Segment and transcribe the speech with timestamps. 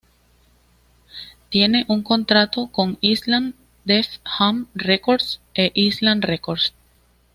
[1.49, 3.53] Tiene un contrato con Island
[3.85, 6.73] Def Jam Records e Island Records.